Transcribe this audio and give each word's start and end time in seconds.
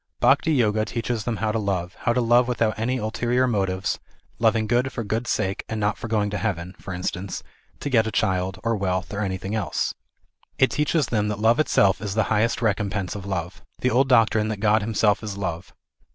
Bhakti 0.19 0.51
Yoga 0.51 0.83
teaches 0.83 1.25
them 1.25 1.35
how 1.37 1.51
to 1.51 1.59
love, 1.59 1.93
how 1.95 2.13
to 2.13 2.21
love 2.21 2.47
without 2.47 2.79
any 2.79 2.97
ulterior 2.97 3.45
motives, 3.45 3.99
loving 4.39 4.65
good 4.65 4.91
for 4.91 5.03
good's 5.03 5.29
sake, 5.29 5.63
and 5.69 5.79
not 5.79 5.95
for 5.95 6.07
going 6.07 6.31
to 6.31 6.39
heaven, 6.39 6.73
for 6.79 6.91
instance, 6.91 7.43
to 7.81 7.87
get 7.91 8.07
a 8.07 8.11
child, 8.11 8.59
or 8.63 8.75
wealth, 8.75 9.13
or 9.13 9.19
anything 9.21 9.53
else. 9.53 9.93
It 10.57 10.71
teaches 10.71 11.05
them 11.05 11.27
that 11.27 11.37
love 11.37 11.59
itself 11.59 12.01
is 12.01 12.15
the 12.15 12.23
highest 12.33 12.63
recompense 12.63 13.13
of 13.13 13.27
love. 13.27 13.61
The 13.81 13.91
old 13.91 14.09
doc 14.09 14.31
trine 14.31 14.47
that 14.47 14.57
God 14.59 14.81
himself 14.81 15.21
is 15.21 15.37
love. 15.37 15.71